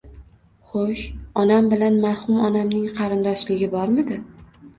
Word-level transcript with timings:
—Xo'sh, 0.69 1.03
onam 1.41 1.67
bilan 1.73 1.99
marhum 2.07 2.41
onamning 2.49 2.89
qarindoshligi 2.97 3.71
bormidi? 3.77 4.21